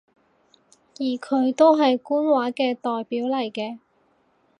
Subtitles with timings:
[0.97, 3.77] 而佢都係官話嘅代表嚟嘅